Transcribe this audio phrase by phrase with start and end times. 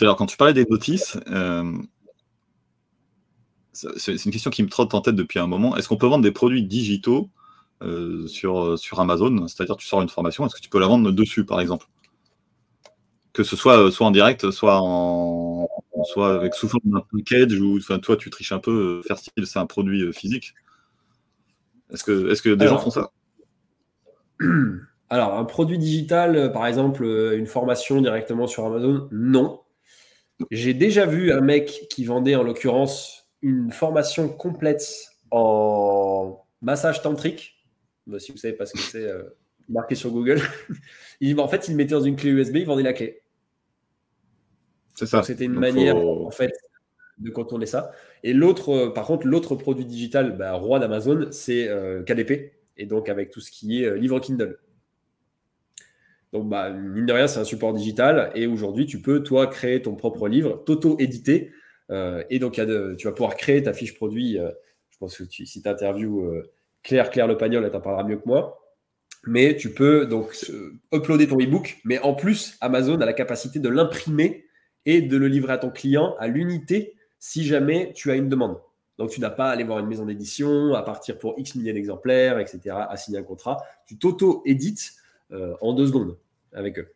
[0.00, 1.72] Alors, quand tu parlais des notices, euh,
[3.72, 5.76] c'est une question qui me trotte en tête depuis un moment.
[5.76, 7.30] Est-ce qu'on peut vendre des produits digitaux
[7.82, 9.46] euh, sur, sur Amazon?
[9.48, 11.86] C'est-à-dire, tu sors une formation, est-ce que tu peux la vendre dessus, par exemple?
[13.32, 15.68] Que ce soit, soit en direct, soit, en,
[16.04, 19.46] soit avec sous forme d'un package, ou enfin, toi, tu triches un peu, faire style,
[19.46, 20.54] c'est un produit physique.
[21.92, 23.10] Est-ce que, est -ce que des gens font ça?
[25.10, 29.60] Alors, un produit digital, par exemple, une formation directement sur Amazon, non.
[30.50, 37.66] J'ai déjà vu un mec qui vendait en l'occurrence une formation complète en massage tantrique.
[38.06, 39.22] Bah, si vous savez pas ce que c'est, euh,
[39.68, 40.40] marqué sur Google.
[41.20, 43.22] il, en fait, il mettait dans une clé USB, il vendait la clé.
[44.94, 45.22] C'est ça.
[45.22, 46.52] C'était une manière, en fait,
[47.18, 47.92] de contourner ça.
[48.22, 52.52] Et l'autre, euh, par contre, l'autre produit digital, bah, roi d'Amazon, c'est euh, KDP.
[52.76, 54.58] Et donc, avec tout ce qui est livre Kindle.
[56.32, 58.30] Donc, bah, mine de rien, c'est un support digital.
[58.34, 61.50] Et aujourd'hui, tu peux, toi, créer ton propre livre, t'auto-éditer.
[61.90, 64.38] Euh, et donc, tu vas pouvoir créer ta fiche produit.
[64.38, 64.50] Euh,
[64.90, 68.16] je pense que si tu interviews euh, Claire, Claire Le Pagnol, elle t'en parlera mieux
[68.16, 68.58] que moi.
[69.26, 70.34] Mais tu peux donc
[70.94, 71.78] uploader ton e-book.
[71.84, 74.46] Mais en plus, Amazon a la capacité de l'imprimer
[74.86, 78.58] et de le livrer à ton client à l'unité si jamais tu as une demande.
[78.98, 81.72] Donc, tu n'as pas à aller voir une maison d'édition, à partir pour X milliers
[81.72, 83.58] d'exemplaires, etc., à signer un contrat.
[83.86, 84.92] Tu t'auto-édites
[85.60, 86.16] en deux secondes
[86.52, 86.88] avec eux.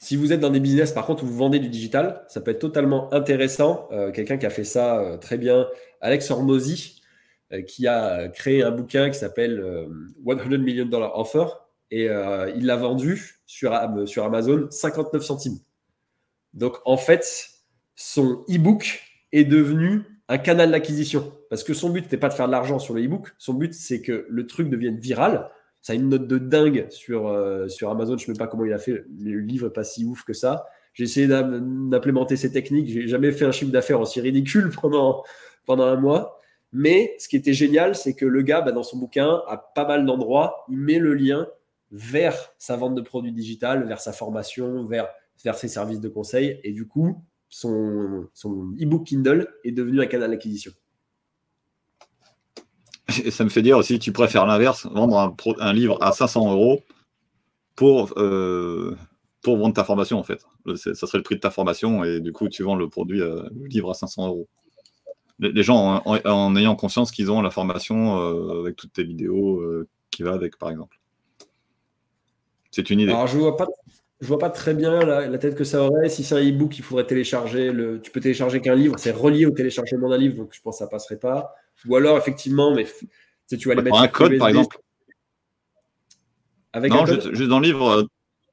[0.00, 2.52] Si vous êtes dans des business, par contre, où vous vendez du digital, ça peut
[2.52, 3.88] être totalement intéressant.
[3.90, 5.66] Euh, quelqu'un qui a fait ça euh, très bien,
[6.00, 7.02] Alex Hormozy,
[7.66, 9.64] qui a créé un bouquin qui s'appelle
[10.26, 11.46] 100 Million Dollar Offer
[11.90, 12.04] et
[12.54, 13.74] il l'a vendu sur,
[14.04, 15.58] sur Amazon 59 centimes.
[16.52, 17.48] Donc, en fait,
[17.96, 19.00] son e-book
[19.32, 21.32] est devenu un canal d'acquisition.
[21.48, 23.72] Parce que son but n'était pas de faire de l'argent sur le e-book, son but
[23.72, 25.50] c'est que le truc devienne viral
[25.88, 28.18] ça a une note de dingue sur, euh, sur Amazon.
[28.18, 29.06] Je ne sais pas comment il a fait.
[29.18, 30.66] Le livre pas si ouf que ça.
[30.92, 32.90] J'ai essayé d'implémenter ces techniques.
[32.90, 35.24] J'ai jamais fait un chiffre d'affaires aussi ridicule pendant,
[35.64, 36.40] pendant un mois.
[36.74, 39.86] Mais ce qui était génial, c'est que le gars, bah, dans son bouquin, à pas
[39.86, 41.48] mal d'endroits, il met le lien
[41.90, 45.08] vers sa vente de produits digital, vers sa formation, vers,
[45.42, 46.60] vers ses services de conseil.
[46.64, 50.72] Et du coup, son, son e-book Kindle est devenu un canal d'acquisition.
[53.24, 56.82] Et ça me fait dire aussi, tu préfères l'inverse, vendre un, livre à 500 euros
[57.74, 58.96] pour, euh,
[59.42, 60.44] pour vendre ta formation, en fait.
[60.76, 63.42] Ça serait le prix de ta formation, et du coup, tu vends le produit, euh,
[63.58, 64.48] le livre à 500 euros.
[65.40, 69.62] Les, gens, en, ayant conscience qu'ils ont la formation euh, avec toutes tes vidéos
[70.10, 70.98] qui va avec, par exemple.
[72.72, 73.12] C'est une idée.
[73.12, 73.68] Alors, je vois pas,
[74.20, 76.08] je vois pas très bien la, tête que ça aurait.
[76.08, 77.70] Si c'est un e-book, il faudrait télécharger.
[77.70, 80.74] Le, tu peux télécharger qu'un livre, c'est relié au téléchargement d'un livre, donc je pense
[80.74, 81.54] que ça passerait pas.
[81.86, 82.86] Ou alors, effectivement, mais
[83.48, 84.78] tu vas les mettre un code, par exemple.
[86.72, 88.08] Avec non, un juste, juste, dans le livre,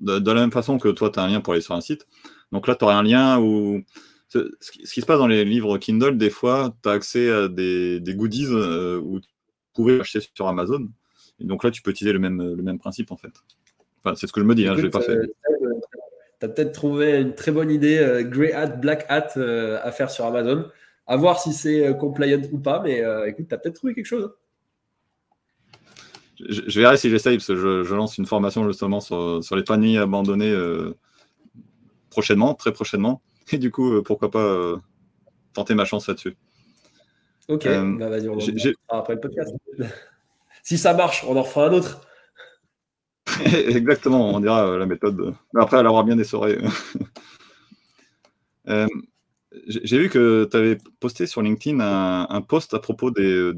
[0.00, 2.06] de, la même façon que toi, tu as un lien pour aller sur un site.
[2.52, 3.82] Donc là, tu aurais un lien où.
[4.28, 8.00] Ce, qui se passe dans les livres Kindle, des fois, tu as accès à des,
[8.10, 9.28] goodies euh, où tu
[9.74, 10.88] pouvais acheter sur Amazon.
[11.40, 13.32] Et donc là, tu peux utiliser le même, le même principe, en fait.
[14.04, 15.16] Enfin, c'est ce que je me dis, hein, je ne l'ai pas fait.
[15.16, 15.26] Euh,
[16.38, 20.10] tu as peut-être trouvé une très bonne idée, euh, Grey Hat, Black Hat à faire
[20.10, 20.70] sur Amazon.
[21.10, 23.96] À voir si c'est euh, compliant ou pas, mais euh, écoute, tu as peut-être trouvé
[23.96, 24.32] quelque chose.
[26.38, 30.52] Je, verrai si j'essaye, parce que je, lance une formation justement sur, les paniers abandonnés
[30.52, 30.96] euh,
[32.10, 33.22] prochainement, très prochainement.
[33.50, 34.74] Et du coup, pourquoi pas
[35.52, 36.36] tenter ma chance là-dessus.
[37.48, 39.52] Ok, bah, vas-y, on en après le podcast.
[40.62, 42.06] si ça marche, on en refera un autre.
[43.44, 45.34] Exactement, on dira la méthode.
[45.54, 46.58] Mais après, elle aura bien essoré.
[49.66, 53.40] J'ai vu que tu avais posté sur LinkedIn un, post à propos des,